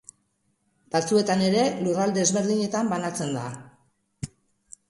Batzuetan 0.95 1.43
ere 1.49 1.67
lurralde 1.87 2.25
ezberdinetan 2.29 2.93
banatzen 2.95 3.37
da. 3.39 3.45